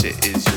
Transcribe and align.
shit 0.00 0.26
is 0.26 0.53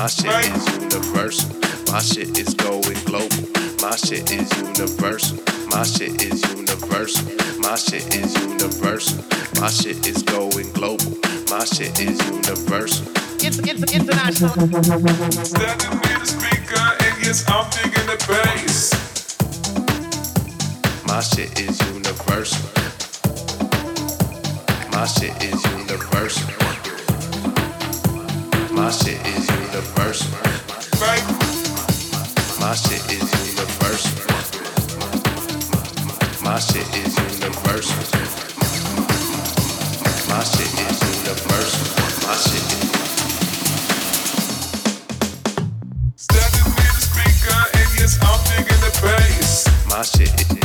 My 0.00 0.06
shit 0.06 0.56
is 0.56 0.66
universal. 0.80 1.50
My 1.92 2.00
shit 2.00 2.38
is 2.38 2.54
going 2.54 2.96
global. 3.04 3.36
My 3.82 3.96
shit 3.96 4.32
is 4.32 4.50
universal. 4.56 5.36
My 5.68 5.82
shit 5.82 6.22
is 6.22 6.42
universal. 6.54 7.28
My 7.60 7.76
shit 7.76 8.06
is 8.16 8.34
universal. 8.34 9.22
My 9.60 9.68
shit 9.68 10.06
is 10.08 10.22
going 10.22 10.72
global. 10.72 11.12
My 11.50 11.66
shit 11.66 12.00
is 12.00 12.18
universal. 12.24 13.12
It's, 13.44 13.58
it's 13.58 13.92
international. 13.92 14.48
Standing 15.44 15.90
near 16.00 16.18
the 16.18 16.24
speaker, 16.24 16.80
and 17.04 17.22
yes, 17.22 17.44
I'm 17.46 17.68
digging 17.68 18.06
the 18.08 18.16
bass. 18.26 18.94
My 21.06 21.20
shit 21.20 21.60
is 21.60 21.78
universal. 21.92 22.70
My 24.92 25.04
shit 25.04 25.36
is 25.44 25.62
universal. 25.76 26.69
My 28.72 28.90
shit 28.90 29.20
is 29.26 29.48
universal. 29.50 30.30
My 32.60 32.74
shit 32.74 33.02
is 33.10 33.28
universal. 33.48 34.14
My 36.42 36.58
shit 36.60 36.86
is 36.96 37.16
universal. 37.18 37.96
My 40.28 40.42
shit 40.44 40.72
is 40.86 41.00
universal. 41.02 41.86
My 42.26 42.36
shit 42.36 42.66
is. 42.72 42.90
Near 46.30 46.94
the 46.94 47.00
speaker 47.00 47.58
and 47.74 47.90
yes, 47.98 48.18
I'm 48.22 48.40
digging 48.50 48.80
the 48.80 48.90
bass. 49.02 49.66
My 49.88 50.02
shit 50.02 50.59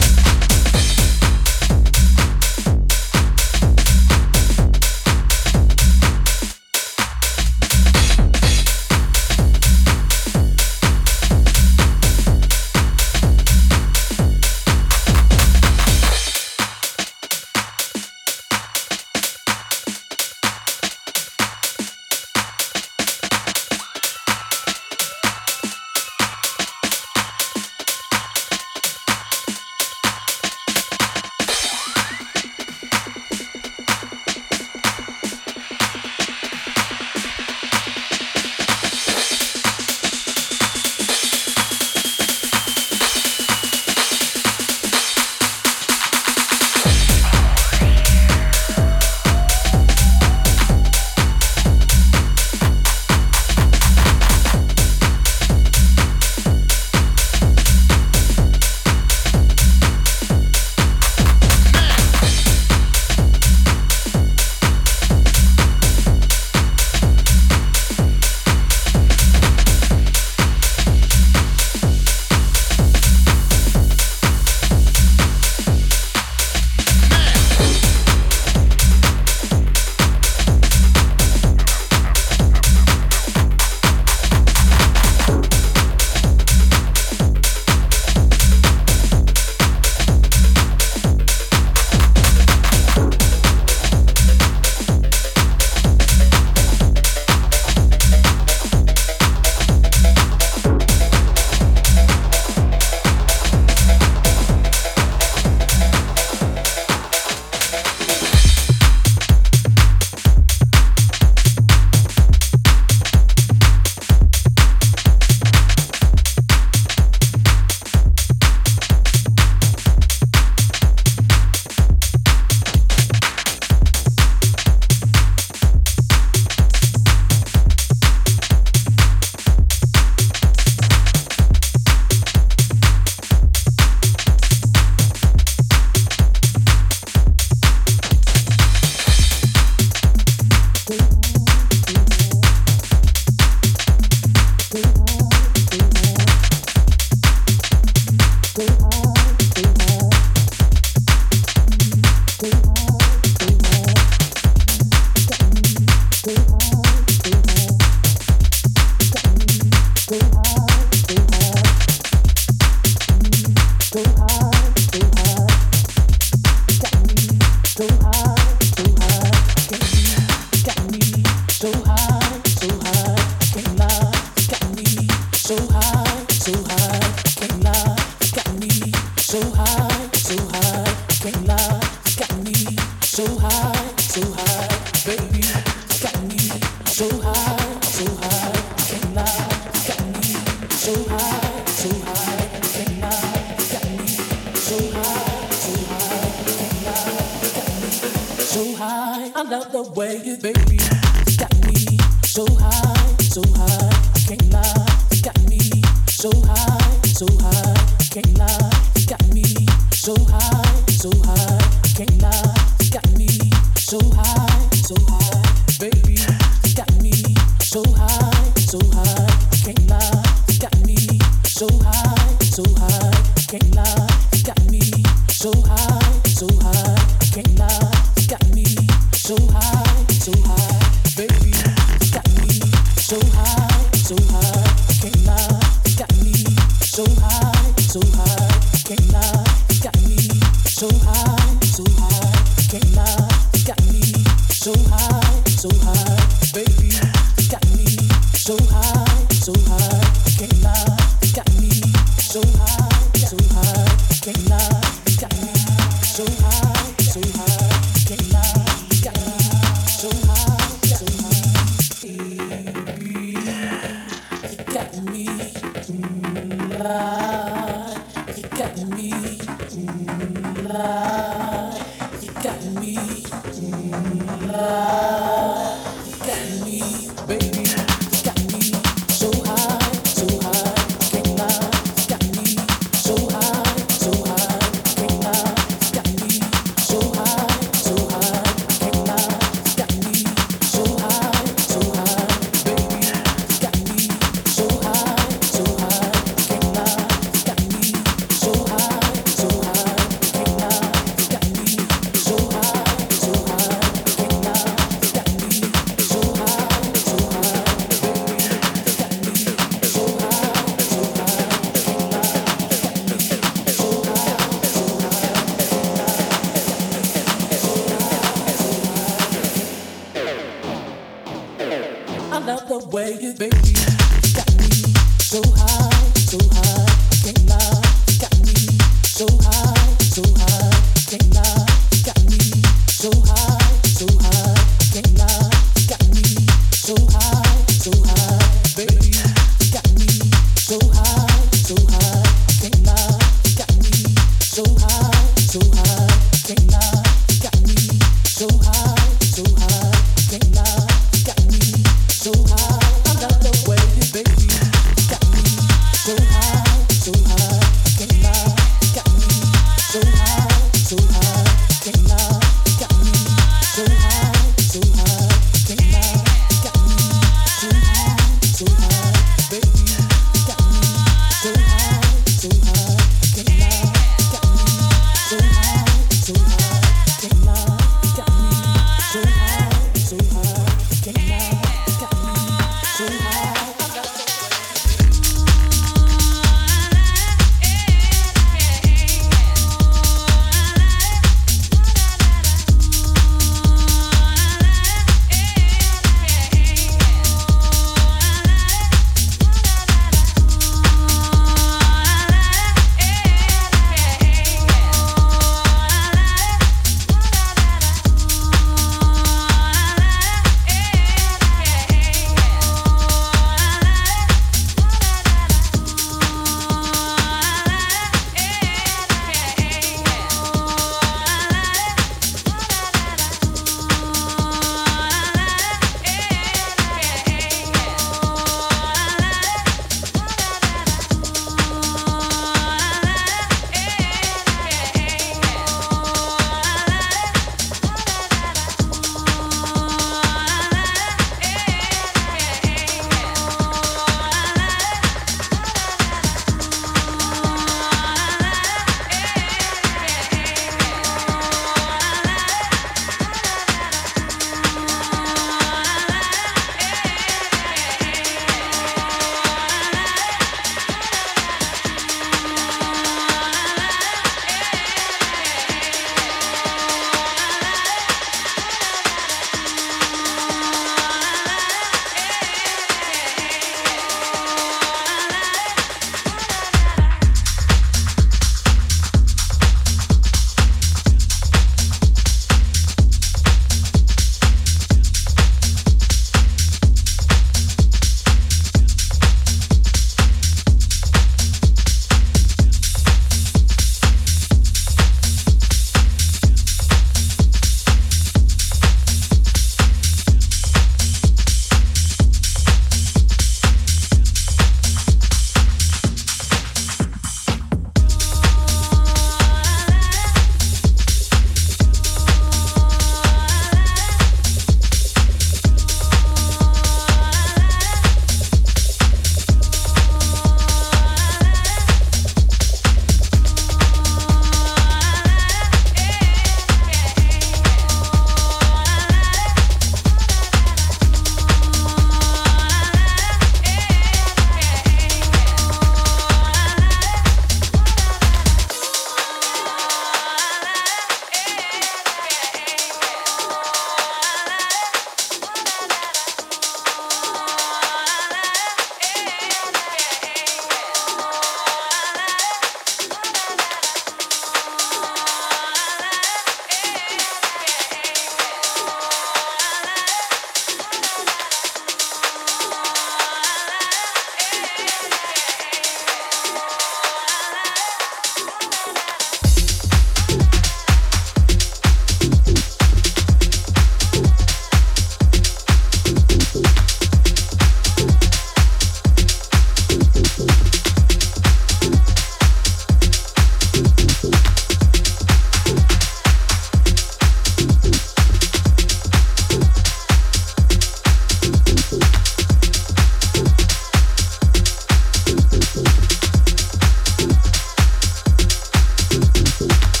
truth. 599.67 600.00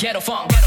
quero 0.00 0.18
funk. 0.18 0.59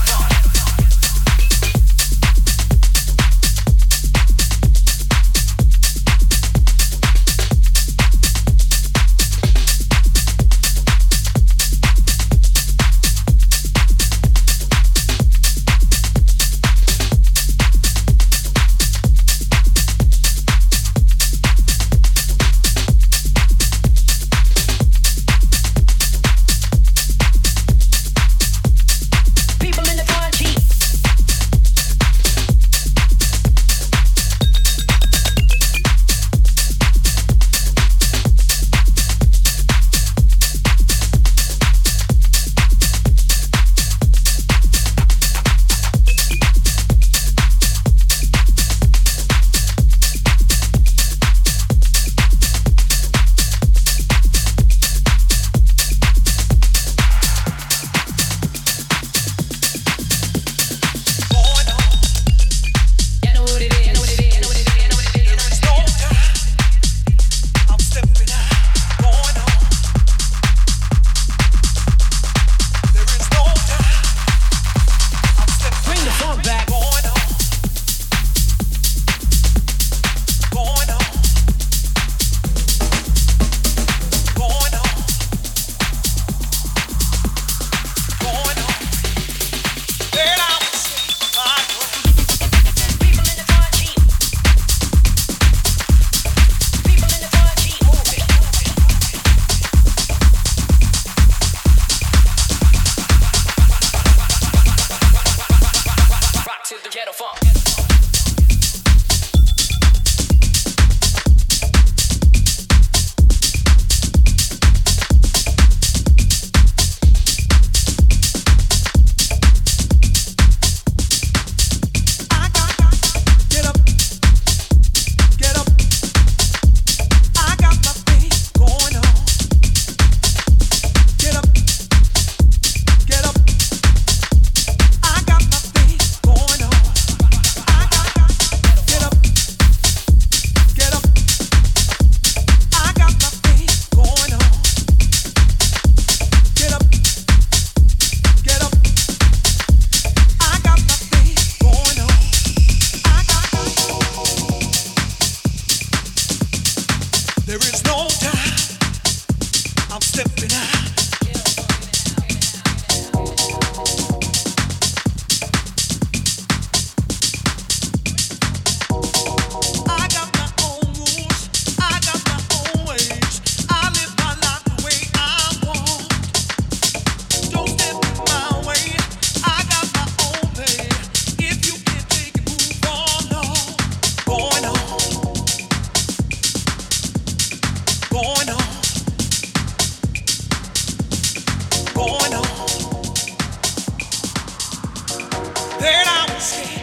that 195.84 196.27
I'm 196.29 196.39
scared. 196.39 196.82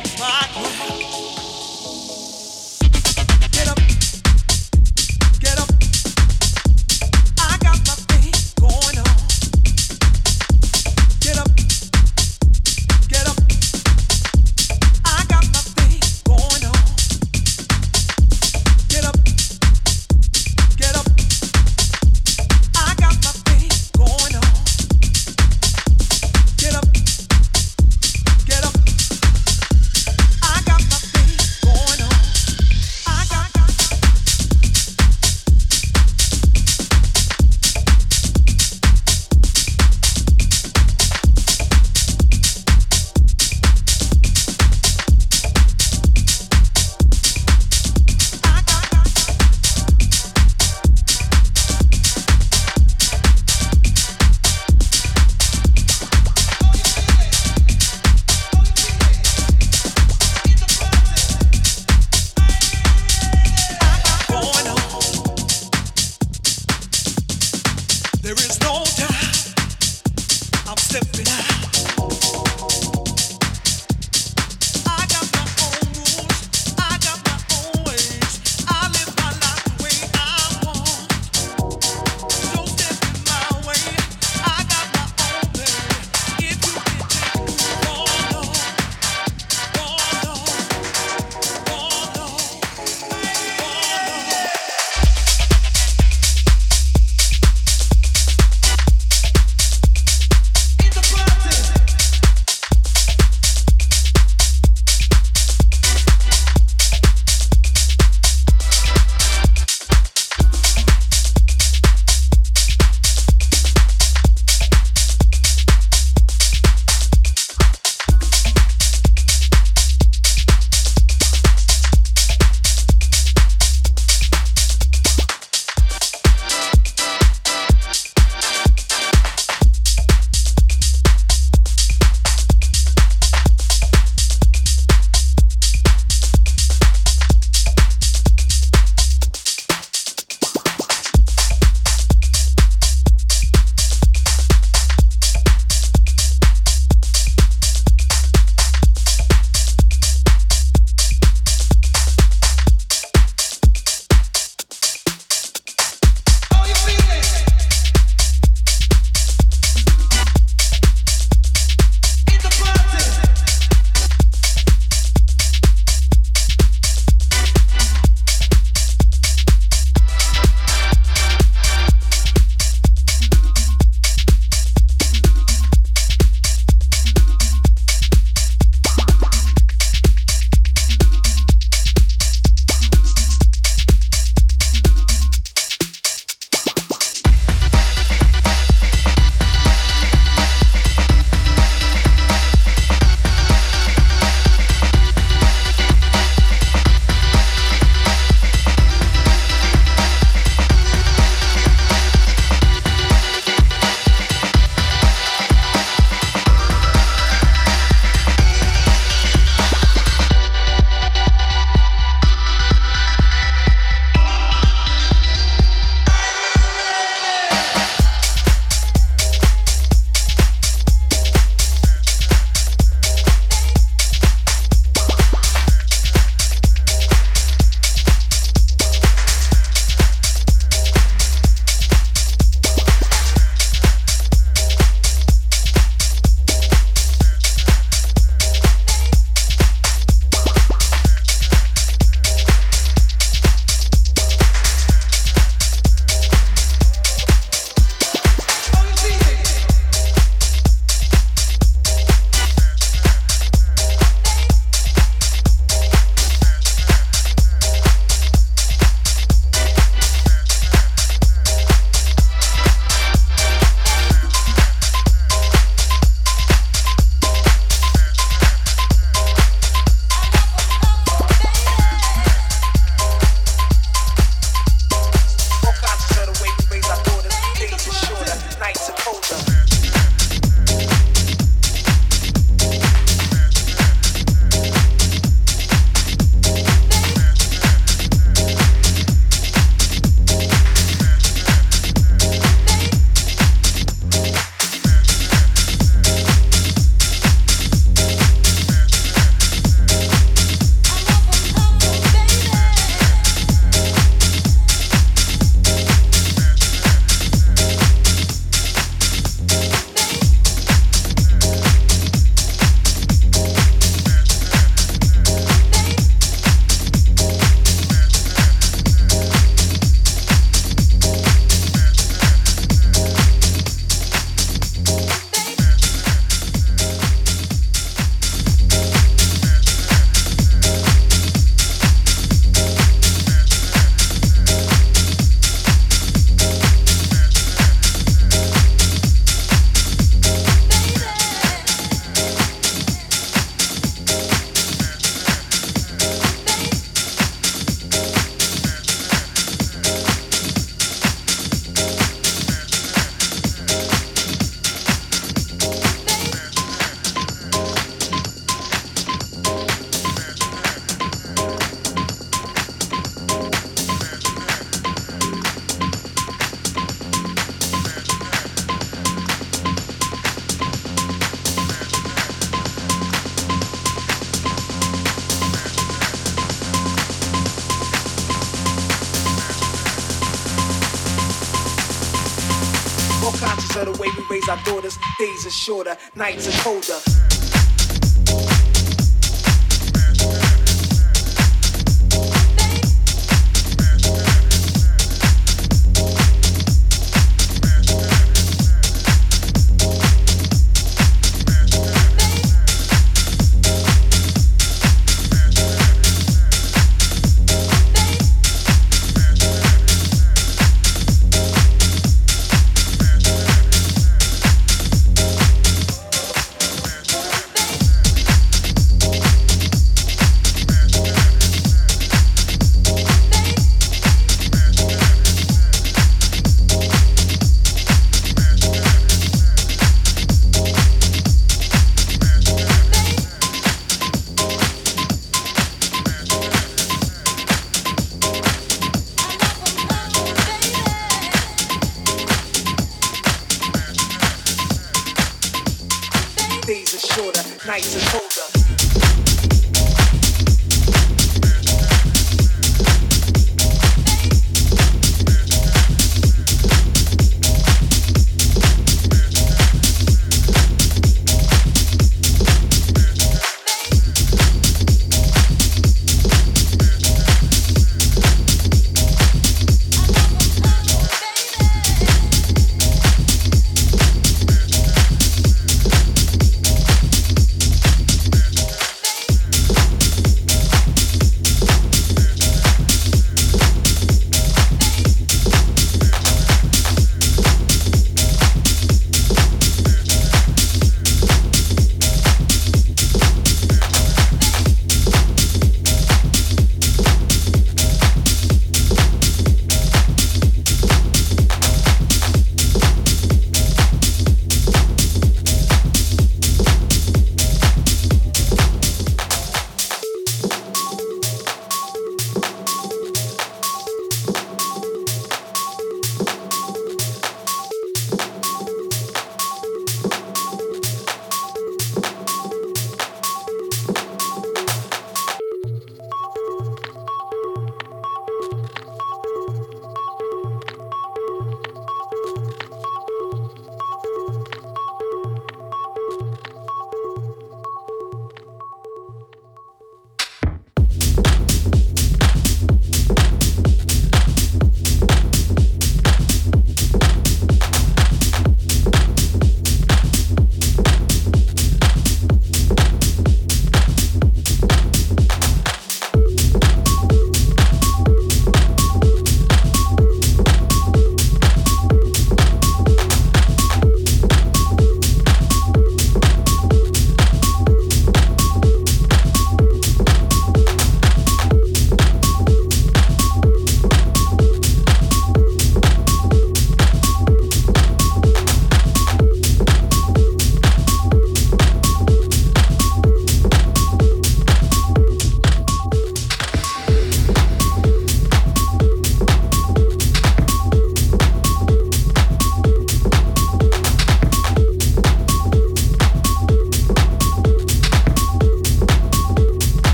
Nights 386.21 386.47
are 386.47 386.62
colder. 386.62 387.09